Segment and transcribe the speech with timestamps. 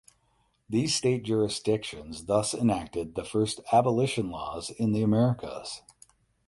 [0.67, 5.83] These state jurisdictions thus enacted the first abolition laws in the Americas.